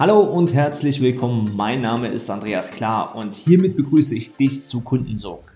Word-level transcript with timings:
Hallo 0.00 0.20
und 0.20 0.54
herzlich 0.54 1.02
willkommen. 1.02 1.52
Mein 1.54 1.82
Name 1.82 2.08
ist 2.08 2.30
Andreas 2.30 2.70
Klar 2.70 3.14
und 3.16 3.36
hiermit 3.36 3.76
begrüße 3.76 4.14
ich 4.14 4.34
dich 4.34 4.64
zu 4.64 4.80
Kundensorg. 4.80 5.52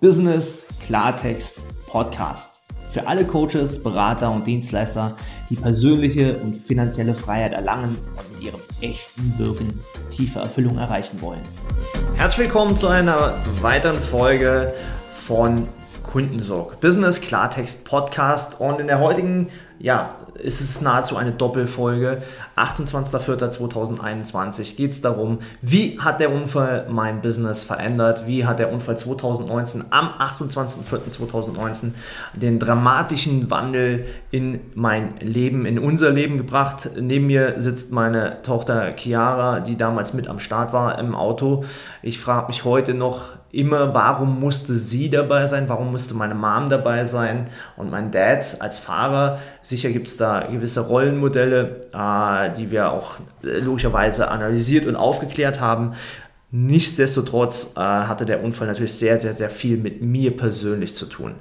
Business 0.00 0.64
Klartext 0.86 1.60
Podcast. 1.88 2.60
Für 2.90 3.08
alle 3.08 3.24
Coaches, 3.24 3.82
Berater 3.82 4.30
und 4.30 4.46
Dienstleister, 4.46 5.16
die 5.50 5.56
persönliche 5.56 6.36
und 6.36 6.54
finanzielle 6.54 7.12
Freiheit 7.12 7.54
erlangen 7.54 7.98
und 8.16 8.34
mit 8.34 8.40
ihrem 8.40 8.60
echten 8.80 9.36
Wirken 9.36 9.80
tiefe 10.10 10.38
Erfüllung 10.38 10.78
erreichen 10.78 11.20
wollen. 11.20 11.42
Herzlich 12.14 12.46
willkommen 12.46 12.76
zu 12.76 12.86
einer 12.86 13.34
weiteren 13.62 14.00
Folge 14.00 14.74
von 15.10 15.66
Kundensorg. 16.04 16.78
Business 16.78 17.20
Klartext 17.20 17.84
Podcast 17.84 18.60
und 18.60 18.80
in 18.80 18.86
der 18.86 19.00
heutigen 19.00 19.48
ja, 19.78 20.16
es 20.42 20.60
ist 20.60 20.82
nahezu 20.82 21.16
eine 21.16 21.30
Doppelfolge. 21.32 22.22
28.04.2021 22.56 24.76
geht 24.76 24.92
es 24.92 25.00
darum, 25.00 25.38
wie 25.62 25.98
hat 26.00 26.20
der 26.20 26.30
Unfall 26.32 26.86
mein 26.88 27.20
Business 27.20 27.64
verändert? 27.64 28.26
Wie 28.26 28.44
hat 28.44 28.58
der 28.58 28.70
Unfall 28.72 28.98
2019 28.98 29.84
am 29.90 30.08
28.04.2019 30.18 31.92
den 32.34 32.58
dramatischen 32.58 33.50
Wandel 33.50 34.06
in 34.30 34.60
mein 34.74 35.18
Leben, 35.20 35.66
in 35.66 35.78
unser 35.78 36.10
Leben 36.10 36.38
gebracht? 36.38 36.90
Neben 37.00 37.26
mir 37.26 37.60
sitzt 37.60 37.92
meine 37.92 38.42
Tochter 38.42 38.96
Chiara, 38.96 39.60
die 39.60 39.76
damals 39.76 40.14
mit 40.14 40.26
am 40.28 40.40
Start 40.40 40.72
war 40.72 40.98
im 40.98 41.14
Auto. 41.14 41.64
Ich 42.02 42.18
frage 42.18 42.48
mich 42.48 42.64
heute 42.64 42.94
noch, 42.94 43.34
immer, 43.50 43.94
warum 43.94 44.40
musste 44.40 44.74
sie 44.74 45.08
dabei 45.08 45.46
sein, 45.46 45.68
warum 45.68 45.90
musste 45.90 46.14
meine 46.14 46.34
Mom 46.34 46.68
dabei 46.68 47.04
sein 47.04 47.48
und 47.76 47.90
mein 47.90 48.10
Dad 48.10 48.60
als 48.60 48.78
Fahrer. 48.78 49.38
Sicher 49.68 49.90
gibt 49.90 50.08
es 50.08 50.16
da 50.16 50.46
gewisse 50.50 50.80
Rollenmodelle, 50.80 51.88
äh, 51.92 52.56
die 52.56 52.70
wir 52.70 52.90
auch 52.90 53.16
äh, 53.44 53.58
logischerweise 53.58 54.30
analysiert 54.30 54.86
und 54.86 54.96
aufgeklärt 54.96 55.60
haben. 55.60 55.92
Nichtsdestotrotz 56.50 57.74
äh, 57.76 57.80
hatte 57.80 58.24
der 58.24 58.42
Unfall 58.42 58.66
natürlich 58.66 58.94
sehr, 58.94 59.18
sehr, 59.18 59.34
sehr 59.34 59.50
viel 59.50 59.76
mit 59.76 60.00
mir 60.00 60.34
persönlich 60.34 60.94
zu 60.94 61.04
tun. 61.04 61.34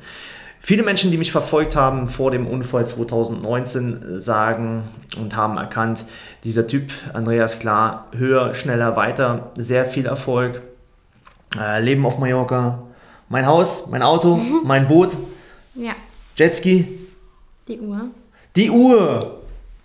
Viele 0.60 0.84
Menschen, 0.84 1.10
die 1.10 1.18
mich 1.18 1.32
verfolgt 1.32 1.78
haben 1.78 2.10
vor 2.10 2.30
dem 2.30 2.46
Unfall 2.48 2.86
2019, 2.86 4.20
sagen 4.20 4.84
und 5.18 5.38
haben 5.38 5.56
erkannt, 5.56 6.04
dieser 6.44 6.68
Typ, 6.68 6.92
Andreas 7.14 7.60
Klar, 7.60 8.08
höher, 8.12 8.54
schneller, 8.54 8.98
weiter, 8.98 9.52
sehr 9.58 9.86
viel 9.86 10.06
Erfolg, 10.06 10.62
äh, 11.58 11.82
Leben 11.82 12.06
auf 12.06 12.20
Mallorca, 12.20 12.84
mein 13.30 13.46
Haus, 13.46 13.88
mein 13.90 14.04
Auto, 14.04 14.36
mhm. 14.36 14.64
mein 14.66 14.86
Boot, 14.90 15.16
ja. 15.76 15.94
Jetski. 16.36 17.07
Die 17.68 17.80
Uhr. 17.80 18.10
Die 18.56 18.70
Uhr! 18.70 19.42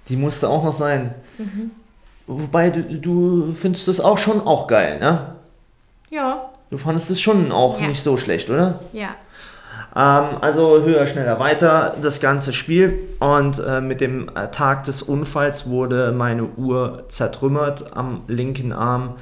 Die 0.09 0.17
musste 0.17 0.49
auch 0.49 0.65
noch 0.65 0.73
sein. 0.73 1.15
Mhm. 1.39 1.71
Wobei, 2.27 2.71
du, 2.71 2.83
du 2.83 3.53
findest 3.53 3.89
das 3.89 4.01
auch 4.01 4.19
schon 4.19 4.41
auch 4.41 4.67
geil, 4.67 4.99
ne? 4.99 5.37
Ja. 6.11 6.51
Du 6.71 6.77
fandest 6.77 7.11
es 7.11 7.21
schon 7.21 7.53
auch 7.53 7.81
ja. 7.81 7.89
nicht 7.89 8.03
so 8.03 8.17
schlecht, 8.17 8.51
oder? 8.51 8.81
Ja. 8.93 9.11
Ähm, 9.95 10.39
also 10.41 10.83
höher, 10.83 11.07
schneller, 11.07 11.39
weiter, 11.39 11.97
das 12.01 12.21
ganze 12.21 12.53
Spiel. 12.53 12.99
Und 13.21 13.59
äh, 13.59 13.81
mit 13.81 14.01
dem 14.01 14.29
äh, 14.35 14.49
Tag 14.51 14.85
des 14.85 15.03
Unfalls 15.03 15.69
wurde 15.69 16.13
meine 16.13 16.45
Uhr 16.45 17.05
zertrümmert 17.09 17.97
am 17.97 18.23
linken 18.27 18.73
Arm 18.73 19.17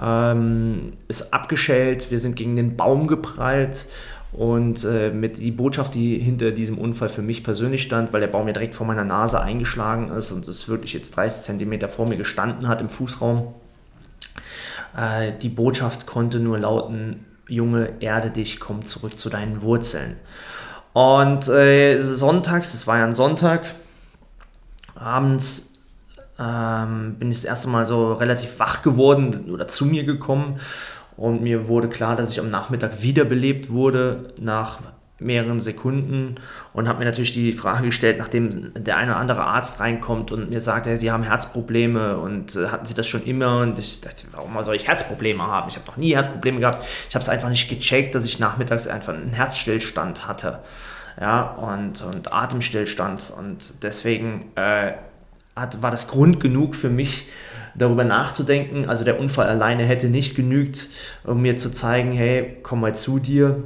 ähm, 0.00 0.92
ist 1.08 1.32
abgeschellt, 1.34 2.10
wir 2.10 2.18
sind 2.18 2.36
gegen 2.36 2.56
den 2.56 2.76
Baum 2.76 3.06
geprallt 3.06 3.86
und 4.32 4.84
äh, 4.84 5.10
mit 5.10 5.38
die 5.38 5.50
Botschaft, 5.50 5.94
die 5.94 6.18
hinter 6.18 6.52
diesem 6.52 6.78
Unfall 6.78 7.08
für 7.08 7.22
mich 7.22 7.42
persönlich 7.42 7.82
stand, 7.82 8.12
weil 8.12 8.20
der 8.20 8.28
Baum 8.28 8.46
ja 8.46 8.52
direkt 8.52 8.74
vor 8.74 8.86
meiner 8.86 9.04
Nase 9.04 9.40
eingeschlagen 9.40 10.10
ist 10.10 10.30
und 10.30 10.46
es 10.46 10.68
wirklich 10.68 10.92
jetzt 10.92 11.16
30 11.16 11.42
Zentimeter 11.42 11.88
vor 11.88 12.08
mir 12.08 12.16
gestanden 12.16 12.68
hat 12.68 12.80
im 12.80 12.88
Fußraum. 12.88 13.54
Äh, 14.96 15.32
die 15.42 15.48
Botschaft 15.48 16.06
konnte 16.06 16.38
nur 16.38 16.58
lauten, 16.58 17.26
Junge, 17.48 17.94
erde 17.98 18.30
dich, 18.30 18.60
komm 18.60 18.84
zurück 18.84 19.18
zu 19.18 19.28
deinen 19.28 19.62
Wurzeln. 19.62 20.16
Und 20.92 21.48
äh, 21.48 21.98
sonntags, 21.98 22.72
das 22.72 22.86
war 22.86 22.98
ja 22.98 23.04
ein 23.04 23.14
Sonntag, 23.14 23.66
abends 24.94 25.74
ähm, 26.38 27.16
bin 27.18 27.30
ich 27.30 27.38
das 27.38 27.44
erste 27.44 27.68
Mal 27.68 27.84
so 27.84 28.12
relativ 28.12 28.58
wach 28.58 28.82
geworden 28.82 29.50
oder 29.50 29.66
zu 29.66 29.86
mir 29.86 30.04
gekommen 30.04 30.60
und 31.20 31.42
mir 31.42 31.68
wurde 31.68 31.90
klar, 31.90 32.16
dass 32.16 32.30
ich 32.30 32.40
am 32.40 32.48
Nachmittag 32.48 33.02
wiederbelebt 33.02 33.68
wurde 33.68 34.32
nach 34.38 34.80
mehreren 35.18 35.60
Sekunden 35.60 36.36
und 36.72 36.88
habe 36.88 37.00
mir 37.00 37.04
natürlich 37.04 37.34
die 37.34 37.52
Frage 37.52 37.84
gestellt, 37.84 38.16
nachdem 38.18 38.72
der 38.72 38.96
eine 38.96 39.10
oder 39.10 39.20
andere 39.20 39.42
Arzt 39.42 39.80
reinkommt 39.80 40.32
und 40.32 40.48
mir 40.48 40.62
sagt, 40.62 40.86
hey, 40.86 40.96
Sie 40.96 41.10
haben 41.10 41.22
Herzprobleme 41.22 42.16
und 42.16 42.56
äh, 42.56 42.68
hatten 42.68 42.86
Sie 42.86 42.94
das 42.94 43.06
schon 43.06 43.22
immer? 43.24 43.58
Und 43.58 43.78
ich 43.78 44.00
dachte, 44.00 44.28
warum 44.32 44.64
soll 44.64 44.76
ich 44.76 44.88
Herzprobleme 44.88 45.42
haben? 45.42 45.68
Ich 45.68 45.76
habe 45.76 45.86
noch 45.88 45.98
nie 45.98 46.14
Herzprobleme 46.14 46.58
gehabt. 46.58 46.86
Ich 47.10 47.14
habe 47.14 47.22
es 47.22 47.28
einfach 47.28 47.50
nicht 47.50 47.68
gecheckt, 47.68 48.14
dass 48.14 48.24
ich 48.24 48.38
nachmittags 48.38 48.86
einfach 48.86 49.12
einen 49.12 49.34
Herzstillstand 49.34 50.26
hatte. 50.26 50.60
Ja, 51.20 51.42
und, 51.50 52.02
und 52.02 52.32
Atemstillstand. 52.32 53.30
Und 53.36 53.82
deswegen 53.82 54.52
äh, 54.54 54.92
hat, 55.54 55.82
war 55.82 55.90
das 55.90 56.08
Grund 56.08 56.40
genug 56.40 56.74
für 56.74 56.88
mich, 56.88 57.26
darüber 57.74 58.04
nachzudenken. 58.04 58.88
Also 58.88 59.04
der 59.04 59.18
Unfall 59.18 59.48
alleine 59.48 59.84
hätte 59.84 60.08
nicht 60.08 60.34
genügt, 60.34 60.88
um 61.24 61.42
mir 61.42 61.56
zu 61.56 61.72
zeigen, 61.72 62.12
hey, 62.12 62.58
komm 62.62 62.80
mal 62.80 62.94
zu 62.94 63.18
dir, 63.18 63.64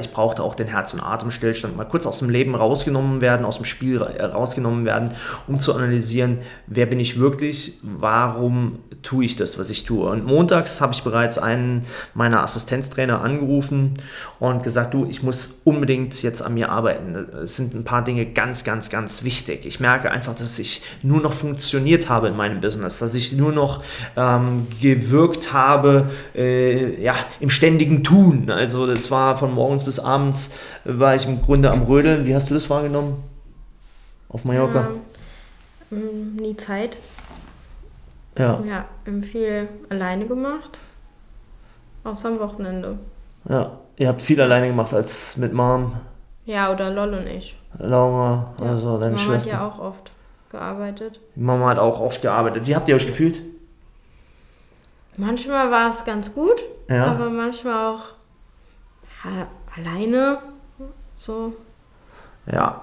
ich 0.00 0.10
brauchte 0.10 0.42
auch 0.42 0.54
den 0.54 0.66
Herz- 0.66 0.94
und 0.94 1.00
Atemstillstand 1.00 1.76
mal 1.76 1.84
kurz 1.84 2.06
aus 2.06 2.18
dem 2.18 2.30
Leben 2.30 2.54
rausgenommen 2.54 3.20
werden, 3.20 3.44
aus 3.44 3.56
dem 3.56 3.64
Spiel 3.64 4.02
rausgenommen 4.02 4.84
werden, 4.84 5.12
um 5.46 5.58
zu 5.58 5.74
analysieren, 5.74 6.38
wer 6.66 6.86
bin 6.86 7.00
ich 7.00 7.18
wirklich, 7.18 7.78
warum 7.82 8.78
tue 9.02 9.24
ich 9.24 9.36
das, 9.36 9.58
was 9.58 9.70
ich 9.70 9.84
tue. 9.84 10.08
Und 10.08 10.26
montags 10.26 10.80
habe 10.80 10.92
ich 10.92 11.02
bereits 11.02 11.38
einen 11.38 11.84
meiner 12.14 12.42
Assistenztrainer 12.42 13.20
angerufen 13.20 13.94
und 14.40 14.62
gesagt, 14.62 14.94
du, 14.94 15.06
ich 15.06 15.22
muss 15.22 15.60
unbedingt 15.64 16.20
jetzt 16.22 16.42
an 16.42 16.54
mir 16.54 16.70
arbeiten. 16.70 17.14
Es 17.42 17.56
sind 17.56 17.74
ein 17.74 17.84
paar 17.84 18.02
Dinge 18.02 18.26
ganz, 18.26 18.64
ganz, 18.64 18.90
ganz 18.90 19.22
wichtig. 19.22 19.66
Ich 19.66 19.80
merke 19.80 20.10
einfach, 20.10 20.34
dass 20.34 20.58
ich 20.58 20.82
nur 21.02 21.20
noch 21.20 21.32
funktioniert 21.32 22.08
habe 22.08 22.28
in 22.28 22.36
meinem 22.36 22.60
Business, 22.60 22.98
dass 22.98 23.14
ich 23.14 23.32
nur 23.32 23.52
noch 23.52 23.82
ähm, 24.16 24.66
gewirkt 24.80 25.52
habe, 25.52 26.10
äh, 26.34 27.00
ja, 27.02 27.14
im 27.40 27.50
ständigen 27.50 28.02
Tun. 28.02 28.50
Also 28.50 28.86
das 28.86 29.10
war 29.10 29.36
von 29.36 29.54
morgen 29.54 29.67
morgens 29.68 29.84
bis 29.84 30.00
abends 30.00 30.54
war 30.84 31.14
ich 31.14 31.26
im 31.26 31.42
Grunde 31.42 31.70
am 31.70 31.82
Rödeln. 31.82 32.24
Wie 32.24 32.34
hast 32.34 32.48
du 32.48 32.54
das 32.54 32.70
wahrgenommen? 32.70 33.22
Auf 34.30 34.44
Mallorca? 34.44 34.88
Ja, 35.90 35.96
mm, 35.98 36.36
nie 36.36 36.56
Zeit. 36.56 36.98
Ja. 38.38 38.58
Ja, 38.64 38.86
viel 39.20 39.68
alleine 39.90 40.24
gemacht. 40.24 40.78
Außer 42.02 42.28
am 42.28 42.40
Wochenende. 42.40 42.98
Ja, 43.46 43.72
ihr 43.96 44.08
habt 44.08 44.22
viel 44.22 44.40
alleine 44.40 44.68
gemacht 44.68 44.94
als 44.94 45.36
mit 45.36 45.52
Mom. 45.52 45.92
Ja, 46.46 46.72
oder 46.72 46.90
Lol 46.90 47.12
und 47.12 47.26
ich. 47.26 47.54
Laura, 47.78 48.54
also 48.58 48.94
ja. 48.94 48.98
deine 49.00 49.16
Mama 49.16 49.24
Schwester. 49.24 49.52
Mama 49.52 49.64
hat 49.66 49.76
ja 49.76 49.76
auch 49.76 49.84
oft 49.84 50.12
gearbeitet. 50.50 51.20
Mama 51.34 51.68
hat 51.68 51.78
auch 51.78 52.00
oft 52.00 52.22
gearbeitet. 52.22 52.66
Wie 52.66 52.74
habt 52.74 52.88
ihr 52.88 52.96
euch 52.96 53.06
gefühlt? 53.06 53.42
Manchmal 55.18 55.70
war 55.70 55.90
es 55.90 56.06
ganz 56.06 56.32
gut, 56.32 56.62
ja. 56.88 57.04
aber 57.04 57.28
manchmal 57.28 57.94
auch 57.94 58.18
ja, 59.24 59.48
alleine. 59.78 60.38
So. 61.16 61.54
Ja, 62.50 62.82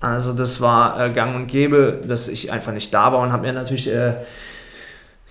also 0.00 0.32
das 0.32 0.60
war 0.60 1.04
äh, 1.04 1.10
gang 1.12 1.34
und 1.36 1.46
gäbe, 1.46 2.00
dass 2.06 2.28
ich 2.28 2.52
einfach 2.52 2.72
nicht 2.72 2.92
da 2.92 3.12
war 3.12 3.20
und 3.20 3.32
habe 3.32 3.46
mir 3.46 3.52
natürlich 3.52 3.88
äh, 3.88 4.14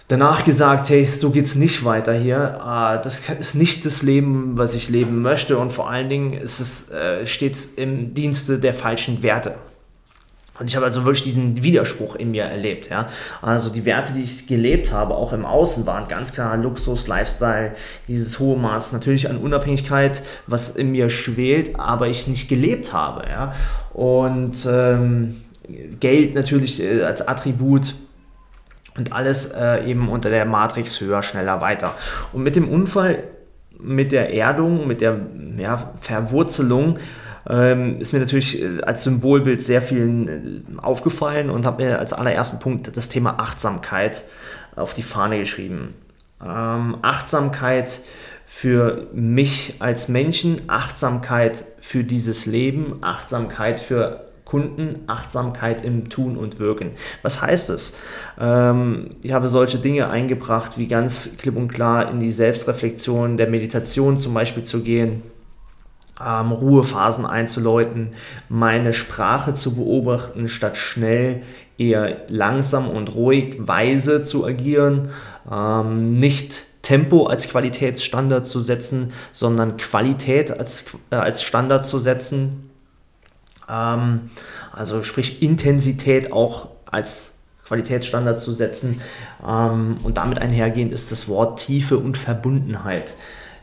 danach 0.08 0.44
gesagt, 0.44 0.90
hey, 0.90 1.06
so 1.06 1.30
geht's 1.30 1.56
nicht 1.56 1.86
weiter 1.86 2.14
hier. 2.14 2.60
Äh, 2.62 3.04
das 3.04 3.30
ist 3.30 3.56
nicht 3.56 3.86
das 3.86 4.02
Leben, 4.02 4.58
was 4.58 4.74
ich 4.74 4.90
leben 4.90 5.22
möchte 5.22 5.58
und 5.58 5.72
vor 5.72 5.90
allen 5.90 6.10
Dingen 6.10 6.34
ist 6.34 6.60
es 6.60 6.90
äh, 6.90 7.26
stets 7.26 7.66
im 7.66 8.14
Dienste 8.14 8.60
der 8.60 8.74
falschen 8.74 9.22
Werte. 9.22 9.56
Und 10.60 10.68
ich 10.68 10.76
habe 10.76 10.86
also 10.86 11.04
wirklich 11.04 11.24
diesen 11.24 11.64
Widerspruch 11.64 12.16
in 12.16 12.32
mir 12.32 12.44
erlebt. 12.44 12.90
Ja? 12.90 13.08
Also 13.42 13.70
die 13.70 13.86
Werte, 13.86 14.14
die 14.14 14.24
ich 14.24 14.48
gelebt 14.48 14.92
habe, 14.92 15.16
auch 15.16 15.34
im 15.34 15.46
Außen, 15.46 15.86
waren 15.86 16.08
ganz 16.08 16.34
klar 16.34 16.56
Luxus, 16.58 17.08
Lifestyle, 17.08 17.74
dieses 18.08 18.40
hohe 18.40 18.58
Maß 18.58 18.94
natürlich 18.94 19.30
an 19.30 19.38
Unabhängigkeit, 19.38 20.22
was 20.48 20.70
in 20.70 20.92
mir 20.92 21.10
schwelt, 21.10 21.78
aber 21.78 22.08
ich 22.08 22.28
nicht 22.28 22.48
gelebt 22.48 22.94
habe. 22.94 23.28
Ja? 23.28 23.54
Und 23.94 24.66
ähm, 24.70 25.42
Geld 26.00 26.36
natürlich 26.36 26.82
äh, 26.82 27.04
als 27.04 27.28
Attribut 27.28 27.96
und 28.98 29.12
alles 29.12 29.52
äh, 29.52 29.86
eben 29.86 30.08
unter 30.10 30.30
der 30.30 30.46
Matrix 30.46 31.02
höher, 31.02 31.22
schneller, 31.22 31.60
weiter. 31.60 31.94
Und 32.32 32.44
mit 32.44 32.56
dem 32.56 32.70
Unfall, 32.70 33.24
mit 33.78 34.12
der 34.12 34.34
Erdung, 34.34 34.88
mit 34.88 35.02
der 35.02 35.20
ja, 35.58 35.94
Verwurzelung, 36.00 36.98
ähm, 37.50 38.00
ist 38.00 38.14
mir 38.14 38.20
natürlich 38.20 38.62
äh, 38.62 38.82
als 38.82 39.04
Symbolbild 39.04 39.62
sehr 39.62 39.82
vielen 39.82 40.28
äh, 40.28 40.82
aufgefallen 40.82 41.50
und 41.50 41.66
habe 41.66 41.84
mir 41.84 42.00
als 42.00 42.14
allerersten 42.14 42.60
Punkt 42.60 42.96
das 42.96 43.10
Thema 43.10 43.40
Achtsamkeit 43.40 44.24
auf 44.76 44.94
die 44.94 45.04
Fahne 45.04 45.40
geschrieben. 45.40 45.94
Ähm, 46.44 46.98
Achtsamkeit 47.02 48.02
für 48.46 49.08
mich 49.14 49.76
als 49.80 50.08
Menschen, 50.08 50.62
Achtsamkeit 50.68 51.64
für 51.80 52.04
dieses 52.04 52.46
Leben, 52.46 52.98
Achtsamkeit 53.02 53.80
für 53.80 54.26
Kunden, 54.46 55.00
Achtsamkeit 55.08 55.84
im 55.84 56.10
Tun 56.10 56.38
und 56.38 56.60
Wirken. 56.60 56.92
Was 57.24 57.42
heißt 57.42 57.72
es? 57.72 57.98
Ähm, 58.40 59.16
ich 59.24 59.34
habe 59.34 59.48
solche 59.48 59.80
Dinge 59.80 60.10
eingebracht, 60.10 60.78
wie 60.78 60.88
ganz 60.88 61.38
klipp 61.38 61.58
und 61.58 61.70
klar 61.70 62.10
in 62.12 62.20
die 62.20 62.32
Selbstreflexion 62.32 63.38
der 63.38 63.50
Meditation 63.50 64.18
zum 64.18 64.34
Beispiel 64.36 64.64
zu 64.64 64.84
gehen, 64.84 65.24
ähm, 66.24 66.52
Ruhephasen 66.52 67.26
einzuläuten, 67.26 68.12
meine 68.50 68.94
Sprache 68.94 69.54
zu 69.54 69.76
beobachten, 69.76 70.48
statt 70.50 70.78
schnell 70.78 71.42
eher 71.78 72.26
langsam 72.30 72.90
und 72.90 73.14
ruhig, 73.16 73.56
weise 73.60 74.24
zu 74.24 74.46
agieren, 74.46 75.10
ähm, 75.52 76.20
nicht 76.20 76.66
Tempo 76.82 77.26
als 77.26 77.50
Qualitätsstandard 77.50 78.46
zu 78.46 78.60
setzen, 78.60 79.12
sondern 79.32 79.78
Qualität 79.78 80.52
als, 80.52 80.86
äh, 81.10 81.16
als 81.16 81.42
Standard 81.42 81.84
zu 81.84 82.00
setzen. 82.00 82.70
Ähm, 83.68 84.30
also 84.72 85.04
sprich 85.04 85.42
Intensität 85.42 86.32
auch 86.32 86.70
als 86.86 87.36
Qualitätsstandard 87.66 88.40
zu 88.40 88.54
setzen. 88.54 89.02
Ähm, 89.46 89.98
und 90.04 90.18
damit 90.18 90.38
einhergehend 90.38 90.92
ist 90.92 91.12
das 91.12 91.28
Wort 91.28 91.60
Tiefe 91.60 91.98
und 91.98 92.18
Verbundenheit. 92.18 93.12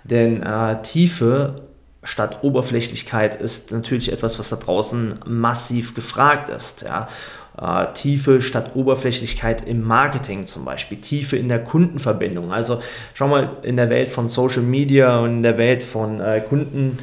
Denn 0.04 0.42
äh, 0.42 0.82
Tiefe 0.82 1.62
statt 2.02 2.38
Oberflächlichkeit 2.42 3.34
ist 3.34 3.72
natürlich 3.72 4.12
etwas, 4.12 4.38
was 4.38 4.48
da 4.50 4.56
draußen 4.56 5.20
massiv 5.26 5.94
gefragt 5.94 6.48
ist. 6.48 6.82
Ja 6.82 7.08
äh, 7.60 7.92
Tiefe 7.92 8.42
statt 8.42 8.72
Oberflächlichkeit 8.74 9.66
im 9.66 9.82
Marketing 9.82 10.46
zum 10.46 10.64
Beispiel, 10.64 10.98
Tiefe 10.98 11.36
in 11.36 11.48
der 11.48 11.62
Kundenverbindung. 11.62 12.52
Also 12.52 12.80
schau 13.14 13.28
mal, 13.28 13.56
in 13.62 13.76
der 13.76 13.90
Welt 13.90 14.10
von 14.10 14.28
Social 14.28 14.62
Media 14.62 15.18
und 15.20 15.30
in 15.30 15.42
der 15.42 15.58
Welt 15.58 15.82
von 15.82 16.20
äh, 16.20 16.40
Kunden. 16.40 16.98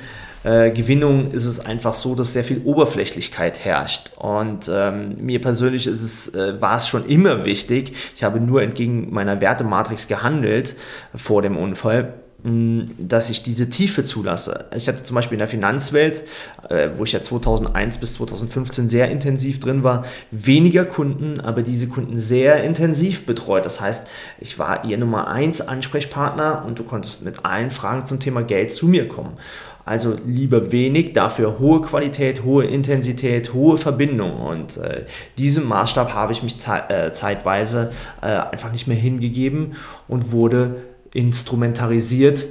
Äh, 0.46 0.72
ist 0.72 1.46
es 1.46 1.60
einfach 1.60 1.94
so, 1.94 2.16
dass 2.16 2.32
sehr 2.32 2.46
viel 2.46 2.62
Oberflächlichkeit 2.64 3.66
herrscht. 3.66 4.12
Und 4.16 4.72
ähm, 4.74 5.18
mir 5.20 5.42
persönlich 5.42 5.86
ist 5.86 6.02
es, 6.02 6.34
äh, 6.34 6.62
war 6.62 6.78
es 6.78 6.88
schon 6.88 7.06
immer 7.08 7.44
wichtig. 7.44 7.94
Ich 8.16 8.24
habe 8.24 8.40
nur 8.40 8.62
entgegen 8.62 9.12
meiner 9.12 9.42
Wertematrix 9.42 10.08
gehandelt 10.08 10.76
vor 11.14 11.42
dem 11.42 11.58
Unfall 11.58 12.14
dass 12.44 13.30
ich 13.30 13.44
diese 13.44 13.70
Tiefe 13.70 14.06
zulasse. 14.06 14.66
Ich 14.74 14.88
hatte 14.88 15.04
zum 15.04 15.16
Beispiel 15.16 15.36
in 15.36 15.40
der 15.40 15.50
Finanzwelt, 15.50 16.24
äh, 16.70 16.90
wo 16.96 17.04
ich 17.04 17.12
ja 17.12 17.20
2001 17.20 17.98
bis 17.98 18.14
2015 18.14 18.88
sehr 18.88 19.12
intensiv 19.12 19.60
drin 19.60 19.84
war, 19.84 20.06
weniger 20.32 20.86
Kunden, 20.86 21.42
aber 21.42 21.64
diese 21.64 21.88
Kunden 21.88 22.18
sehr 22.18 22.64
intensiv 22.64 23.26
betreut. 23.26 23.66
Das 23.66 23.82
heißt, 23.82 24.08
ich 24.40 24.58
war 24.58 24.86
ihr 24.86 24.98
Nummer 24.98 25.28
1 25.28 25.62
Ansprechpartner 25.62 26.64
und 26.66 26.80
du 26.80 26.84
konntest 26.84 27.26
mit 27.26 27.44
allen 27.44 27.72
Fragen 27.72 28.06
zum 28.06 28.22
Thema 28.22 28.42
Geld 28.42 28.72
zu 28.72 28.88
mir 28.88 29.10
kommen. 29.10 29.38
Also 29.90 30.18
lieber 30.24 30.72
wenig, 30.72 31.14
dafür 31.14 31.58
hohe 31.58 31.82
Qualität, 31.82 32.44
hohe 32.44 32.64
Intensität, 32.64 33.56
hohe 33.56 33.76
Verbindung. 33.76 34.40
Und 34.40 34.78
äh, 34.78 35.06
diesem 35.40 35.68
Maßstab 35.68 36.14
habe 36.14 36.32
ich 36.32 36.44
mich 36.44 36.60
ze 36.60 36.84
äh, 36.90 37.12
zeitweise 37.12 37.92
äh, 38.22 38.28
einfach 38.28 38.72
nicht 38.72 38.88
mehr 38.88 38.98
hingegeben 38.98 39.74
und 40.08 40.32
wurde 40.32 40.76
instrumentalisiert 41.14 42.46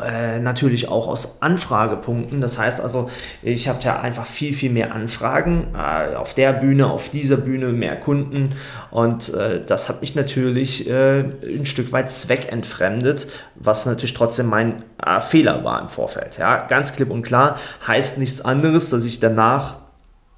äh, 0.00 0.40
natürlich 0.40 0.88
auch 0.88 1.06
aus 1.06 1.42
Anfragepunkten. 1.42 2.40
Das 2.40 2.58
heißt 2.58 2.80
also, 2.80 3.10
ich 3.42 3.68
habe 3.68 3.78
ja 3.82 4.00
einfach 4.00 4.24
viel, 4.24 4.54
viel 4.54 4.70
mehr 4.70 4.94
Anfragen 4.94 5.74
äh, 5.74 6.14
auf 6.14 6.32
der 6.32 6.54
Bühne, 6.54 6.86
auf 6.86 7.10
dieser 7.10 7.36
Bühne, 7.36 7.72
mehr 7.72 7.96
Kunden 7.96 8.52
und 8.90 9.34
äh, 9.34 9.62
das 9.64 9.90
hat 9.90 10.00
mich 10.00 10.14
natürlich 10.14 10.88
äh, 10.88 11.20
ein 11.20 11.66
Stück 11.66 11.92
weit 11.92 12.10
zweckentfremdet, 12.10 13.28
was 13.54 13.84
natürlich 13.84 14.14
trotzdem 14.14 14.46
mein 14.46 14.82
äh, 15.04 15.20
Fehler 15.20 15.62
war 15.62 15.82
im 15.82 15.90
Vorfeld. 15.90 16.38
Ja, 16.38 16.66
ganz 16.66 16.94
klipp 16.94 17.10
und 17.10 17.22
klar 17.22 17.58
heißt 17.86 18.16
nichts 18.16 18.40
anderes, 18.40 18.88
dass 18.88 19.04
ich 19.04 19.20
danach 19.20 19.81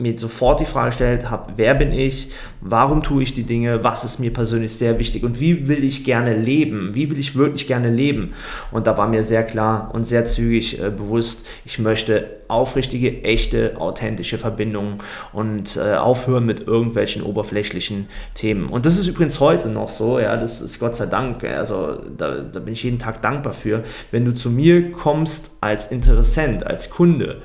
mir 0.04 0.18
sofort 0.18 0.60
die 0.60 0.66
Frage 0.66 0.90
gestellt 0.90 1.30
habe, 1.30 1.54
wer 1.56 1.74
bin 1.74 1.92
ich, 1.92 2.30
warum 2.60 3.02
tue 3.02 3.22
ich 3.22 3.32
die 3.32 3.42
Dinge, 3.42 3.82
was 3.82 4.04
ist 4.04 4.20
mir 4.20 4.32
persönlich 4.32 4.72
sehr 4.72 4.98
wichtig? 4.98 5.24
Und 5.24 5.40
wie 5.40 5.66
will 5.66 5.82
ich 5.82 6.04
gerne 6.04 6.36
leben, 6.36 6.94
wie 6.94 7.10
will 7.10 7.18
ich 7.18 7.34
wirklich 7.34 7.66
gerne 7.66 7.90
leben. 7.90 8.34
Und 8.70 8.86
da 8.86 8.96
war 8.98 9.08
mir 9.08 9.22
sehr 9.22 9.42
klar 9.42 9.90
und 9.94 10.04
sehr 10.04 10.26
zügig 10.26 10.78
äh, 10.78 10.90
bewusst, 10.90 11.46
ich 11.64 11.78
möchte 11.78 12.42
aufrichtige, 12.48 13.24
echte, 13.24 13.80
authentische 13.80 14.36
Verbindungen 14.38 14.98
und 15.32 15.76
äh, 15.76 15.94
aufhören 15.94 16.44
mit 16.44 16.66
irgendwelchen 16.66 17.22
oberflächlichen 17.22 18.08
Themen. 18.34 18.68
Und 18.68 18.84
das 18.84 18.98
ist 18.98 19.06
übrigens 19.06 19.40
heute 19.40 19.68
noch 19.68 19.88
so, 19.88 20.18
ja, 20.18 20.36
das 20.36 20.60
ist 20.60 20.78
Gott 20.78 20.96
sei 20.96 21.06
Dank, 21.06 21.42
also 21.44 22.02
da, 22.16 22.40
da 22.40 22.60
bin 22.60 22.74
ich 22.74 22.82
jeden 22.82 22.98
Tag 22.98 23.22
dankbar 23.22 23.54
für, 23.54 23.82
wenn 24.10 24.26
du 24.26 24.34
zu 24.34 24.50
mir 24.50 24.92
kommst 24.92 25.52
als 25.62 25.90
Interessent, 25.90 26.66
als 26.66 26.90
Kunde, 26.90 27.40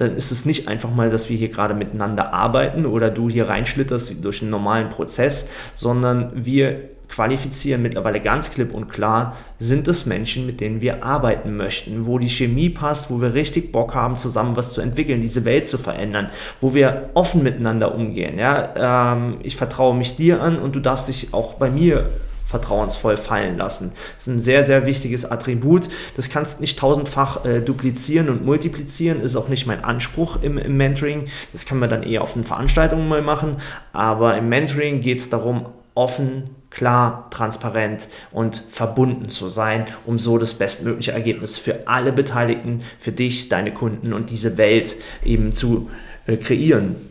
dann 0.00 0.16
ist 0.16 0.32
es 0.32 0.46
nicht 0.46 0.66
einfach 0.66 0.90
mal, 0.90 1.10
dass 1.10 1.28
wir 1.28 1.36
hier 1.36 1.50
gerade 1.50 1.74
miteinander 1.74 2.32
arbeiten 2.32 2.86
oder 2.86 3.10
du 3.10 3.28
hier 3.28 3.48
reinschlitterst 3.48 4.24
durch 4.24 4.40
einen 4.40 4.50
normalen 4.50 4.88
Prozess, 4.88 5.50
sondern 5.74 6.32
wir 6.34 6.88
qualifizieren 7.10 7.82
mittlerweile 7.82 8.20
ganz 8.20 8.50
klipp 8.50 8.72
und 8.72 8.88
klar, 8.88 9.36
sind 9.58 9.88
es 9.88 10.06
Menschen, 10.06 10.46
mit 10.46 10.60
denen 10.60 10.80
wir 10.80 11.04
arbeiten 11.04 11.54
möchten, 11.54 12.06
wo 12.06 12.18
die 12.18 12.30
Chemie 12.30 12.70
passt, 12.70 13.10
wo 13.10 13.20
wir 13.20 13.34
richtig 13.34 13.72
Bock 13.72 13.94
haben, 13.94 14.16
zusammen 14.16 14.56
was 14.56 14.72
zu 14.72 14.80
entwickeln, 14.80 15.20
diese 15.20 15.44
Welt 15.44 15.66
zu 15.66 15.76
verändern, 15.76 16.30
wo 16.62 16.72
wir 16.72 17.10
offen 17.14 17.42
miteinander 17.42 17.94
umgehen. 17.94 18.38
Ja? 18.38 19.14
Ähm, 19.14 19.38
ich 19.42 19.56
vertraue 19.56 19.94
mich 19.94 20.14
dir 20.14 20.40
an 20.40 20.58
und 20.58 20.74
du 20.76 20.80
darfst 20.80 21.08
dich 21.08 21.34
auch 21.34 21.54
bei 21.54 21.68
mir 21.68 22.06
vertrauensvoll 22.50 23.16
fallen 23.16 23.56
lassen. 23.56 23.92
Das 24.14 24.26
ist 24.26 24.26
ein 24.26 24.40
sehr, 24.40 24.66
sehr 24.66 24.84
wichtiges 24.84 25.24
Attribut. 25.24 25.88
Das 26.16 26.28
kannst 26.28 26.60
nicht 26.60 26.78
tausendfach 26.78 27.44
äh, 27.44 27.60
duplizieren 27.60 28.28
und 28.28 28.44
multiplizieren, 28.44 29.20
ist 29.20 29.36
auch 29.36 29.48
nicht 29.48 29.66
mein 29.66 29.84
Anspruch 29.84 30.42
im, 30.42 30.58
im 30.58 30.76
Mentoring. 30.76 31.26
Das 31.52 31.64
kann 31.64 31.78
man 31.78 31.88
dann 31.88 32.02
eher 32.02 32.22
auf 32.22 32.34
den 32.34 32.44
Veranstaltungen 32.44 33.08
mal 33.08 33.22
machen. 33.22 33.56
Aber 33.92 34.36
im 34.36 34.48
Mentoring 34.48 35.00
geht 35.00 35.20
es 35.20 35.30
darum, 35.30 35.66
offen, 35.94 36.50
klar, 36.70 37.28
transparent 37.30 38.08
und 38.32 38.56
verbunden 38.56 39.28
zu 39.28 39.48
sein, 39.48 39.86
um 40.06 40.18
so 40.18 40.38
das 40.38 40.54
bestmögliche 40.54 41.12
Ergebnis 41.12 41.58
für 41.58 41.88
alle 41.88 42.12
Beteiligten, 42.12 42.82
für 42.98 43.12
dich, 43.12 43.48
deine 43.48 43.72
Kunden 43.72 44.12
und 44.12 44.30
diese 44.30 44.56
Welt 44.56 44.96
eben 45.24 45.52
zu 45.52 45.90
äh, 46.26 46.36
kreieren. 46.36 47.09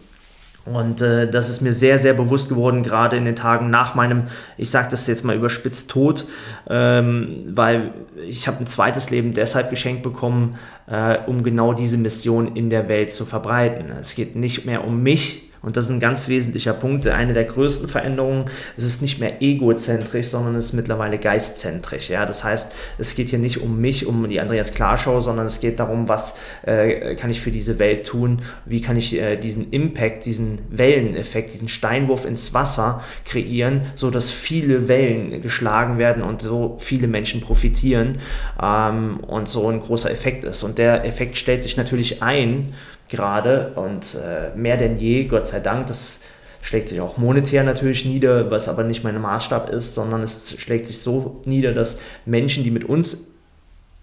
Und 0.74 1.02
äh, 1.02 1.30
das 1.30 1.50
ist 1.50 1.62
mir 1.62 1.74
sehr, 1.74 2.00
sehr 2.00 2.14
bewusst 2.14 2.50
geworden, 2.50 2.84
gerade 2.84 3.18
in 3.18 3.26
den 3.26 3.36
Tagen 3.36 3.70
nach 3.70 3.96
meinem, 3.96 4.24
ich 4.58 4.70
sage 4.70 4.88
das 4.92 5.08
jetzt 5.08 5.24
mal 5.24 5.36
überspitzt, 5.36 5.90
Tod, 5.90 6.28
ähm, 6.70 7.46
weil 7.48 7.92
ich 8.28 8.48
habe 8.48 8.60
ein 8.60 8.68
zweites 8.68 9.10
Leben 9.10 9.34
deshalb 9.34 9.70
geschenkt 9.70 10.04
bekommen, 10.04 10.58
äh, 10.88 11.18
um 11.28 11.44
genau 11.44 11.74
diese 11.74 11.98
Mission 11.98 12.56
in 12.56 12.70
der 12.70 12.88
Welt 12.88 13.12
zu 13.12 13.26
verbreiten. 13.26 13.92
Es 14.00 14.16
geht 14.16 14.36
nicht 14.36 14.66
mehr 14.66 14.86
um 14.86 15.02
mich, 15.04 15.49
und 15.62 15.76
das 15.76 15.86
ist 15.86 15.92
ein 15.92 16.00
ganz 16.00 16.28
wesentlicher 16.28 16.74
Punkt, 16.74 17.06
eine 17.08 17.34
der 17.34 17.44
größten 17.44 17.90
Veränderungen. 17.90 18.46
Es 18.78 18.86
ist 18.86 19.02
nicht 19.02 19.20
mehr 19.20 19.42
egozentrisch, 19.42 20.28
sondern 20.28 20.56
es 20.56 20.68
ist 20.68 20.74
mittlerweile 20.74 21.18
geistzentrisch. 21.18 22.10
Ja? 22.10 22.26
Das 22.26 22.44
heißt, 22.44 22.72
es 22.98 23.16
geht 23.16 23.30
hier 23.30 23.40
nicht 23.40 23.62
um 23.62 23.80
mich, 23.82 24.06
um 24.06 24.30
die 24.30 24.40
Andreas 24.40 24.74
Klarschau, 24.74 25.20
sondern 25.20 25.46
es 25.46 25.60
geht 25.60 25.80
darum, 25.80 26.08
was 26.08 26.36
äh, 26.66 27.16
kann 27.16 27.30
ich 27.30 27.42
für 27.42 27.52
diese 27.52 27.78
Welt 27.80 28.06
tun, 28.06 28.42
wie 28.66 28.82
kann 28.82 28.96
ich 28.96 29.20
äh, 29.20 29.36
diesen 29.36 29.72
Impact, 29.72 30.26
diesen 30.26 30.62
Welleneffekt, 30.70 31.54
diesen 31.54 31.68
Steinwurf 31.68 32.26
ins 32.26 32.54
Wasser 32.54 33.04
kreieren, 33.26 33.82
so 33.96 34.10
dass 34.12 34.32
viele 34.32 34.88
Wellen 34.88 35.42
geschlagen 35.42 35.98
werden 35.98 36.24
und 36.24 36.42
so 36.42 36.78
viele 36.80 37.08
Menschen 37.08 37.42
profitieren 37.42 38.20
ähm, 38.62 39.20
und 39.28 39.50
so 39.50 39.68
ein 39.68 39.82
großer 39.82 40.10
Effekt 40.10 40.46
ist. 40.46 40.64
Und 40.64 40.78
der 40.78 41.06
Effekt 41.06 41.36
stellt 41.36 41.64
sich 41.64 41.76
natürlich 41.76 42.24
ein, 42.24 42.74
gerade 43.10 43.74
und 43.76 44.16
äh, 44.16 44.56
mehr 44.58 44.78
denn 44.78 44.98
je, 44.98 45.26
Gott 45.26 45.48
sei 45.48 45.60
Dank, 45.60 45.88
das 45.88 46.22
schlägt 46.62 46.90
sich 46.90 47.02
auch 47.02 47.18
monetär 47.18 47.64
natürlich 47.64 48.06
nieder, 48.06 48.52
was 48.52 48.68
aber 48.70 48.84
nicht 48.84 49.04
mein 49.04 49.20
Maßstab 49.20 49.70
ist, 49.70 49.96
sondern 49.96 50.24
es 50.24 50.56
schlägt 50.60 50.88
sich 50.88 51.00
so 51.00 51.42
nieder, 51.46 51.74
dass 51.74 52.00
Menschen, 52.26 52.64
die 52.64 52.72
mit 52.72 52.86
uns 52.86 53.28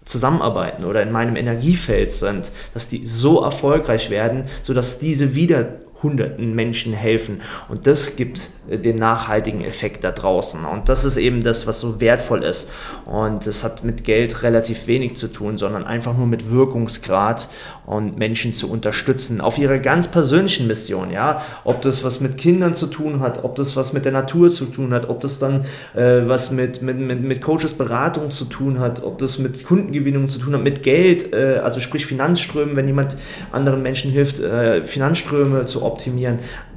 zusammenarbeiten 0.05 0.85
oder 0.85 1.01
in 1.01 1.11
meinem 1.11 1.35
Energiefeld 1.35 2.11
sind, 2.11 2.51
dass 2.73 2.87
die 2.87 3.05
so 3.05 3.41
erfolgreich 3.41 4.09
werden, 4.09 4.45
sodass 4.63 4.99
diese 4.99 5.35
wieder 5.35 5.67
hunderten 6.03 6.53
Menschen 6.53 6.93
helfen. 6.93 7.41
Und 7.69 7.87
das 7.87 8.15
gibt 8.15 8.49
äh, 8.69 8.77
den 8.77 8.97
nachhaltigen 8.97 9.63
Effekt 9.63 10.03
da 10.03 10.11
draußen. 10.11 10.65
Und 10.65 10.89
das 10.89 11.05
ist 11.05 11.17
eben 11.17 11.41
das, 11.41 11.67
was 11.67 11.79
so 11.79 11.99
wertvoll 11.99 12.43
ist. 12.43 12.69
Und 13.05 13.47
es 13.47 13.63
hat 13.63 13.83
mit 13.83 14.03
Geld 14.03 14.43
relativ 14.43 14.87
wenig 14.87 15.15
zu 15.15 15.27
tun, 15.27 15.57
sondern 15.57 15.85
einfach 15.85 16.15
nur 16.15 16.27
mit 16.27 16.51
Wirkungsgrad 16.51 17.49
und 17.85 18.17
Menschen 18.17 18.53
zu 18.53 18.69
unterstützen 18.69 19.41
auf 19.41 19.57
ihrer 19.57 19.79
ganz 19.79 20.09
persönlichen 20.09 20.67
Mission. 20.67 21.09
Ja, 21.09 21.41
ob 21.63 21.81
das 21.81 22.03
was 22.03 22.19
mit 22.19 22.37
Kindern 22.37 22.73
zu 22.73 22.87
tun 22.87 23.21
hat, 23.21 23.43
ob 23.43 23.55
das 23.55 23.75
was 23.75 23.93
mit 23.93 24.05
der 24.05 24.11
Natur 24.11 24.49
zu 24.51 24.65
tun 24.65 24.93
hat, 24.93 25.09
ob 25.09 25.21
das 25.21 25.39
dann 25.39 25.65
äh, 25.95 26.27
was 26.27 26.51
mit, 26.51 26.81
mit, 26.81 26.97
mit, 26.97 27.21
mit 27.21 27.41
Coaches 27.41 27.73
Beratung 27.73 28.29
zu 28.29 28.45
tun 28.45 28.79
hat, 28.79 29.03
ob 29.03 29.17
das 29.17 29.37
mit 29.37 29.63
Kundengewinnung 29.63 30.29
zu 30.29 30.39
tun 30.39 30.53
hat, 30.53 30.63
mit 30.63 30.83
Geld, 30.83 31.33
äh, 31.33 31.61
also 31.63 31.79
sprich 31.79 32.05
Finanzströmen, 32.05 32.75
wenn 32.75 32.87
jemand 32.87 33.15
anderen 33.51 33.81
Menschen 33.81 34.11
hilft, 34.11 34.39
äh, 34.39 34.83
Finanzströme 34.83 35.65
zu 35.65 35.83
optimieren. 35.83 35.96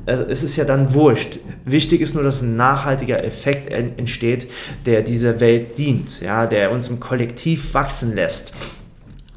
Also 0.07 0.25
es 0.25 0.43
ist 0.43 0.57
ja 0.57 0.65
dann 0.65 0.95
wurscht. 0.95 1.39
Wichtig 1.65 2.00
ist 2.00 2.15
nur, 2.15 2.25
dass 2.25 2.43
ein 2.43 2.57
nachhaltiger 2.57 3.23
Effekt 3.25 3.71
entsteht, 3.71 4.50
der 4.87 5.03
dieser 5.03 5.41
Welt 5.41 5.79
dient, 5.79 6.21
ja, 6.21 6.47
der 6.47 6.73
uns 6.73 6.89
im 6.89 7.00
Kollektiv 7.00 7.75
wachsen 7.75 8.15
lässt. 8.15 8.53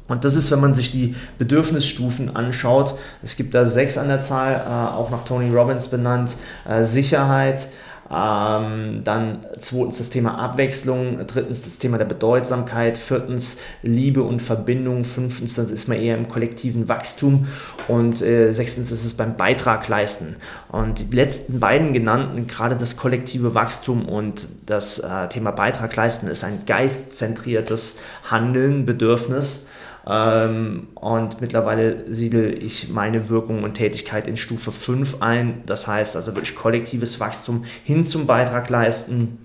Und 0.06 0.24
das 0.24 0.36
ist, 0.36 0.50
wenn 0.50 0.60
man 0.60 0.72
sich 0.72 0.92
die 0.92 1.14
Bedürfnisstufen 1.38 2.36
anschaut. 2.36 2.98
Es 3.22 3.36
gibt 3.36 3.54
da 3.54 3.64
sechs 3.64 3.96
an 3.96 4.08
der 4.08 4.20
Zahl, 4.20 4.54
äh, 4.54 4.94
auch 4.94 5.10
nach 5.10 5.24
Tony 5.24 5.50
Robbins 5.54 5.88
benannt. 5.88 6.36
Äh, 6.68 6.84
Sicherheit, 6.84 7.68
ähm, 8.10 9.02
dann 9.04 9.44
zweitens 9.58 9.98
das 9.98 10.10
Thema 10.10 10.38
Abwechslung, 10.38 11.26
drittens 11.26 11.62
das 11.62 11.78
Thema 11.78 11.98
der 11.98 12.04
Bedeutsamkeit, 12.04 12.98
viertens 12.98 13.60
Liebe 13.82 14.22
und 14.22 14.42
Verbindung, 14.42 15.04
fünftens 15.04 15.54
das 15.54 15.70
ist 15.70 15.88
man 15.88 15.98
eher 15.98 16.16
im 16.16 16.28
kollektiven 16.28 16.88
Wachstum 16.88 17.48
und 17.88 18.20
äh, 18.20 18.52
sechstens 18.52 18.92
ist 18.92 19.04
es 19.04 19.14
beim 19.14 19.36
Beitrag 19.36 19.88
leisten. 19.88 20.36
Und 20.70 21.10
die 21.10 21.16
letzten 21.16 21.60
beiden 21.60 21.92
genannten, 21.92 22.46
gerade 22.46 22.76
das 22.76 22.96
kollektive 22.96 23.54
Wachstum 23.54 24.06
und 24.08 24.48
das 24.66 24.98
äh, 24.98 25.28
Thema 25.28 25.52
Beitrag 25.52 25.94
leisten, 25.96 26.28
ist 26.28 26.44
ein 26.44 26.66
geistzentriertes 26.66 28.00
Handeln, 28.24 28.84
Bedürfnis 28.84 29.66
ähm, 30.06 30.88
und 30.94 31.40
mittlerweile 31.40 32.12
siedle 32.12 32.52
ich 32.52 32.88
meine 32.88 33.28
Wirkung 33.28 33.64
und 33.64 33.74
Tätigkeit 33.74 34.26
in 34.28 34.36
Stufe 34.36 34.72
5 34.72 35.22
ein. 35.22 35.62
Das 35.66 35.86
heißt 35.86 36.16
also 36.16 36.34
wirklich 36.36 36.54
kollektives 36.54 37.20
Wachstum 37.20 37.64
hin 37.84 38.04
zum 38.04 38.26
Beitrag 38.26 38.68
leisten 38.70 39.38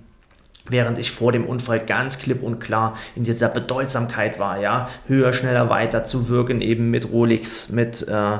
während 0.71 0.97
ich 0.99 1.11
vor 1.11 1.31
dem 1.31 1.45
Unfall 1.45 1.79
ganz 1.79 2.19
klipp 2.19 2.43
und 2.43 2.59
klar 2.59 2.95
in 3.15 3.23
dieser 3.23 3.49
Bedeutsamkeit 3.49 4.39
war, 4.39 4.59
ja, 4.59 4.87
höher, 5.07 5.33
schneller, 5.33 5.69
weiter 5.69 6.03
zu 6.03 6.29
wirken, 6.29 6.61
eben 6.61 6.91
mit 6.91 7.11
Rolex, 7.11 7.69
mit 7.69 8.07
äh, 8.07 8.37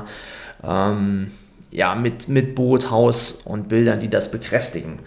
ähm, 0.62 1.32
ja, 1.70 1.94
mit, 1.94 2.28
mit 2.28 2.54
Boot, 2.54 2.90
Haus 2.90 3.40
und 3.44 3.68
Bildern, 3.68 4.00
die 4.00 4.08
das 4.08 4.30
bekräftigen. 4.30 5.00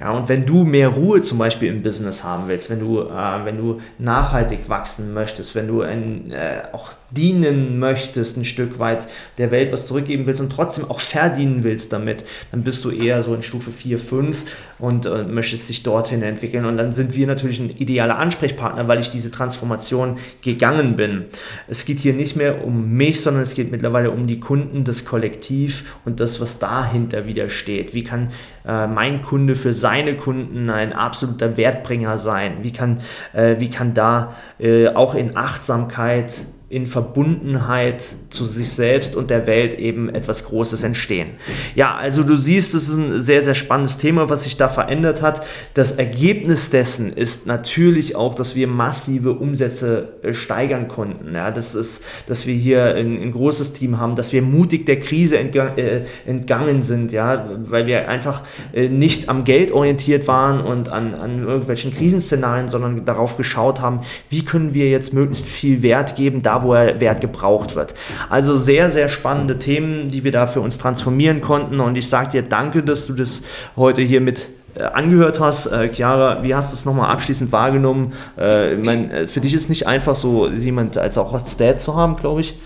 Ja, 0.00 0.12
und 0.12 0.30
wenn 0.30 0.46
du 0.46 0.64
mehr 0.64 0.88
Ruhe 0.88 1.20
zum 1.20 1.36
Beispiel 1.36 1.68
im 1.68 1.82
Business 1.82 2.24
haben 2.24 2.44
willst, 2.46 2.70
wenn 2.70 2.80
du, 2.80 3.00
äh, 3.02 3.44
wenn 3.44 3.58
du 3.58 3.82
nachhaltig 3.98 4.68
wachsen 4.70 5.12
möchtest, 5.12 5.54
wenn 5.54 5.68
du 5.68 5.82
ein, 5.82 6.30
äh, 6.30 6.62
auch 6.72 6.92
dienen 7.10 7.78
möchtest, 7.78 8.38
ein 8.38 8.46
Stück 8.46 8.78
weit 8.78 9.06
der 9.36 9.50
Welt 9.50 9.72
was 9.72 9.86
zurückgeben 9.86 10.24
willst 10.24 10.40
und 10.40 10.50
trotzdem 10.50 10.90
auch 10.90 11.00
verdienen 11.00 11.64
willst 11.64 11.92
damit, 11.92 12.24
dann 12.50 12.62
bist 12.62 12.82
du 12.84 12.90
eher 12.90 13.22
so 13.22 13.34
in 13.34 13.42
Stufe 13.42 13.72
4, 13.72 13.98
5 13.98 14.44
und 14.78 15.04
äh, 15.04 15.24
möchtest 15.24 15.68
dich 15.68 15.82
dorthin 15.82 16.22
entwickeln. 16.22 16.64
Und 16.64 16.78
dann 16.78 16.94
sind 16.94 17.14
wir 17.14 17.26
natürlich 17.26 17.60
ein 17.60 17.68
idealer 17.68 18.18
Ansprechpartner, 18.18 18.88
weil 18.88 19.00
ich 19.00 19.10
diese 19.10 19.30
Transformation 19.30 20.16
gegangen 20.40 20.96
bin. 20.96 21.26
Es 21.68 21.84
geht 21.84 21.98
hier 21.98 22.14
nicht 22.14 22.36
mehr 22.36 22.64
um 22.64 22.92
mich, 22.92 23.20
sondern 23.20 23.42
es 23.42 23.54
geht 23.54 23.70
mittlerweile 23.70 24.12
um 24.12 24.26
die 24.26 24.40
Kunden, 24.40 24.84
das 24.84 25.04
Kollektiv 25.04 25.96
und 26.06 26.09
das, 26.16 26.40
was 26.40 26.58
dahinter 26.58 27.26
wieder 27.26 27.48
steht. 27.48 27.94
Wie 27.94 28.04
kann 28.04 28.30
äh, 28.66 28.86
mein 28.86 29.22
Kunde 29.22 29.56
für 29.56 29.72
seine 29.72 30.16
Kunden 30.16 30.70
ein 30.70 30.92
absoluter 30.92 31.56
Wertbringer 31.56 32.18
sein? 32.18 32.58
Wie 32.62 32.72
kann, 32.72 33.00
äh, 33.32 33.56
wie 33.58 33.70
kann 33.70 33.94
da 33.94 34.34
äh, 34.58 34.88
auch 34.88 35.14
in 35.14 35.36
Achtsamkeit 35.36 36.34
in 36.70 36.86
Verbundenheit 36.86 38.04
zu 38.30 38.46
sich 38.46 38.70
selbst 38.70 39.16
und 39.16 39.28
der 39.28 39.48
Welt 39.48 39.74
eben 39.74 40.08
etwas 40.08 40.44
Großes 40.44 40.84
entstehen. 40.84 41.30
Ja, 41.74 41.96
also 41.96 42.22
du 42.22 42.36
siehst, 42.36 42.76
es 42.76 42.88
ist 42.88 42.94
ein 42.94 43.20
sehr, 43.20 43.42
sehr 43.42 43.56
spannendes 43.56 43.98
Thema, 43.98 44.30
was 44.30 44.44
sich 44.44 44.56
da 44.56 44.68
verändert 44.68 45.20
hat. 45.20 45.42
Das 45.74 45.90
Ergebnis 45.90 46.70
dessen 46.70 47.12
ist 47.12 47.48
natürlich 47.48 48.14
auch, 48.14 48.36
dass 48.36 48.54
wir 48.54 48.68
massive 48.68 49.32
Umsätze 49.32 50.10
äh, 50.22 50.32
steigern 50.32 50.86
konnten. 50.86 51.34
Ja, 51.34 51.50
das 51.50 51.74
ist, 51.74 52.04
dass 52.28 52.46
wir 52.46 52.54
hier 52.54 52.94
ein, 52.94 53.20
ein 53.20 53.32
großes 53.32 53.72
Team 53.72 53.98
haben, 53.98 54.14
dass 54.14 54.32
wir 54.32 54.40
mutig 54.40 54.86
der 54.86 55.00
Krise 55.00 55.38
entga 55.38 55.74
äh, 55.74 56.04
entgangen 56.24 56.84
sind, 56.84 57.10
ja, 57.10 57.50
weil 57.64 57.88
wir 57.88 58.08
einfach 58.08 58.44
äh, 58.72 58.88
nicht 58.88 59.28
am 59.28 59.42
Geld 59.42 59.72
orientiert 59.72 60.28
waren 60.28 60.60
und 60.60 60.88
an, 60.88 61.14
an 61.14 61.42
irgendwelchen 61.42 61.92
Krisenszenarien, 61.92 62.68
sondern 62.68 63.04
darauf 63.04 63.36
geschaut 63.36 63.80
haben, 63.80 64.02
wie 64.28 64.44
können 64.44 64.72
wir 64.72 64.88
jetzt 64.88 65.12
möglichst 65.14 65.46
viel 65.46 65.82
Wert 65.82 66.14
geben, 66.14 66.42
da 66.44 66.59
wo 66.62 66.74
er 66.74 67.00
Wert 67.00 67.20
gebraucht 67.20 67.76
wird. 67.76 67.94
Also 68.28 68.56
sehr, 68.56 68.88
sehr 68.88 69.08
spannende 69.08 69.58
Themen, 69.58 70.08
die 70.08 70.24
wir 70.24 70.32
da 70.32 70.46
für 70.46 70.60
uns 70.60 70.78
transformieren 70.78 71.40
konnten. 71.40 71.80
Und 71.80 71.96
ich 71.96 72.08
sage 72.08 72.30
dir 72.30 72.42
danke, 72.42 72.82
dass 72.82 73.06
du 73.06 73.12
das 73.14 73.42
heute 73.76 74.02
hier 74.02 74.20
mit 74.20 74.50
äh, 74.74 74.82
angehört 74.82 75.40
hast. 75.40 75.66
Äh, 75.66 75.92
Chiara, 75.92 76.42
wie 76.42 76.54
hast 76.54 76.72
du 76.72 76.76
es 76.76 76.84
nochmal 76.84 77.10
abschließend 77.10 77.50
wahrgenommen? 77.50 78.12
Äh, 78.38 78.76
mein, 78.76 79.10
äh, 79.10 79.26
für 79.26 79.40
dich 79.40 79.54
ist 79.54 79.68
nicht 79.68 79.86
einfach 79.86 80.14
so 80.14 80.48
jemand 80.48 80.96
als 80.96 81.18
auch 81.18 81.34
als 81.34 81.56
Dad 81.56 81.80
zu 81.80 81.96
haben, 81.96 82.16
glaube 82.16 82.42
ich. 82.42 82.58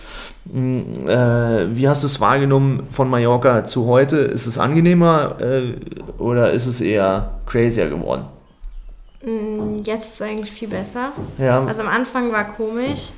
Mm, 0.45 1.09
äh, 1.09 1.75
wie 1.75 1.89
hast 1.89 2.03
du 2.03 2.07
es 2.07 2.21
wahrgenommen 2.21 2.89
von 2.91 3.09
Mallorca 3.09 3.65
zu 3.65 3.87
heute? 3.87 4.19
Ist 4.19 4.47
es 4.47 4.59
angenehmer 4.59 5.37
äh, 5.41 5.75
oder 6.19 6.53
ist 6.53 6.67
es 6.67 6.83
eher 6.83 7.31
crazier 7.47 7.89
geworden? 7.89 8.27
Mm, 9.25 9.77
jetzt 9.83 10.09
ist 10.09 10.15
es 10.15 10.23
eigentlich 10.23 10.53
viel 10.53 10.69
besser. 10.69 11.13
Ja. 11.39 11.65
Also 11.65 11.83
am 11.83 11.89
Anfang 11.89 12.31
war 12.33 12.53
komisch. 12.53 13.13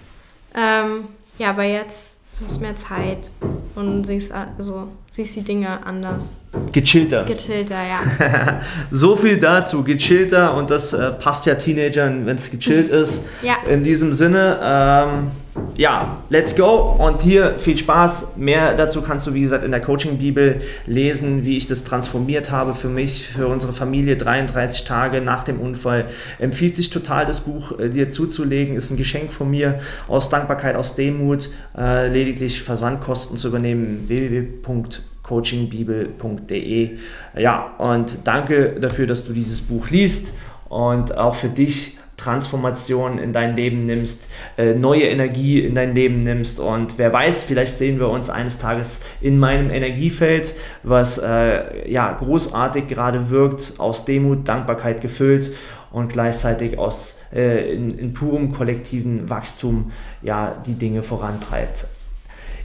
Ähm, 0.57 1.05
ja, 1.39 1.51
aber 1.51 1.65
jetzt 1.65 2.17
hast 2.43 2.57
du 2.57 2.61
mehr 2.61 2.77
Zeit 2.77 3.31
und 3.75 4.05
siehst, 4.05 4.33
also, 4.33 4.89
siehst 5.11 5.37
die 5.37 5.43
Dinge 5.43 5.85
anders. 5.87 6.33
Gechillter. 6.73 7.25
Gechillter, 7.25 7.83
ja. 7.87 8.61
so 8.91 9.17
viel 9.17 9.39
dazu, 9.39 9.85
gechillter 9.85 10.55
und 10.55 10.71
das 10.71 10.93
äh, 10.93 11.11
passt 11.13 11.47
ja 11.47 11.55
Teenagern, 11.55 12.27
wenn 12.27 12.37
es 12.37 12.51
gechillt 12.51 12.89
ist. 12.89 13.25
ja. 13.43 13.57
In 13.69 13.83
diesem 13.83 14.13
Sinne, 14.13 14.59
ähm, 14.63 15.31
ja, 15.77 16.23
let's 16.31 16.57
go 16.57 16.97
und 16.99 17.23
hier 17.23 17.59
viel 17.59 17.77
Spaß. 17.77 18.37
Mehr 18.37 18.75
dazu 18.77 19.03
kannst 19.03 19.27
du, 19.27 19.35
wie 19.35 19.43
gesagt, 19.43 19.63
in 19.65 19.71
der 19.71 19.83
Coaching-Bibel 19.83 20.61
lesen, 20.87 21.45
wie 21.45 21.57
ich 21.57 21.67
das 21.67 21.85
transformiert 21.85 22.51
habe 22.51 22.75
für 22.75 22.89
mich, 22.89 23.29
für 23.29 23.47
unsere 23.47 23.73
Familie. 23.73 24.17
33 24.17 24.85
Tage 24.85 25.21
nach 25.21 25.45
dem 25.45 25.61
Unfall. 25.61 26.07
Empfiehlt 26.39 26.75
sich 26.77 26.91
total, 26.91 27.27
das 27.27 27.41
Buch 27.41 27.79
äh, 27.79 27.91
dir 27.91 28.11
zuzulegen. 28.11 28.75
Ist 28.75 28.91
ein 28.91 28.97
Geschenk 28.97 29.33
von 29.33 29.51
mir 29.51 29.79
aus 30.09 30.31
Dankbarkeit, 30.31 30.77
aus 30.77 30.95
Demut, 30.95 31.51
äh, 31.77 32.09
lediglich 32.09 32.63
Versandkosten 32.63 33.37
zu 33.37 33.49
übernehmen. 33.49 34.05
www.coachingbibel.de. 34.07 36.91
Ja, 37.37 37.75
und 37.79 38.19
danke 38.25 38.77
dafür, 38.81 39.07
dass 39.07 39.27
du 39.27 39.33
dieses 39.33 39.61
Buch 39.61 39.91
liest 39.91 40.33
und 40.69 41.17
auch 41.17 41.35
für 41.35 41.49
dich 41.49 41.99
Transformation 42.17 43.19
in 43.19 43.33
dein 43.33 43.57
Leben 43.57 43.87
nimmst, 43.87 44.29
äh, 44.57 44.75
neue 44.75 45.05
Energie 45.05 45.61
in 45.61 45.75
dein 45.75 45.95
Leben 45.95 46.23
nimmst 46.23 46.61
und 46.61 46.99
wer 46.99 47.13
weiß, 47.13 47.43
vielleicht 47.43 47.77
sehen 47.77 47.99
wir 47.99 48.09
uns 48.09 48.31
eines 48.31 48.59
Tages 48.59 49.03
in 49.21 49.39
meinem 49.39 49.71
Energiefeld, 49.71 50.55
was 50.83 51.19
äh, 51.19 51.91
ja 51.91 52.13
großartig 52.13 52.89
gerade 52.89 53.31
wirkt, 53.31 53.75
aus 53.79 54.05
Demut, 54.05 54.49
Dankbarkeit 54.49 55.01
gefüllt 55.01 55.53
und 55.91 56.13
gleichzeitig 56.13 56.79
aus 56.79 57.21
äh, 57.35 57.73
in, 57.73 57.99
in 57.99 58.13
purem 58.13 58.53
kollektiven 58.53 59.29
Wachstum 59.29 59.93
ja 60.23 60.57
die 60.67 60.75
Dinge 60.75 61.03
vorantreibt. 61.03 61.87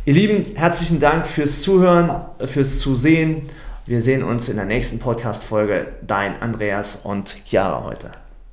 Ihr 0.05 0.13
Lieben, 0.13 0.55
herzlichen 0.55 0.99
Dank 0.99 1.27
fürs 1.27 1.61
Zuhören, 1.61 2.21
fürs 2.45 2.79
Zusehen. 2.79 3.43
Wir 3.85 4.01
sehen 4.01 4.23
uns 4.23 4.49
in 4.49 4.55
der 4.55 4.65
nächsten 4.65 4.99
Podcast-Folge. 4.99 5.87
Dein 6.05 6.41
Andreas 6.41 7.01
und 7.03 7.35
Chiara 7.45 7.83
heute. 7.83 8.20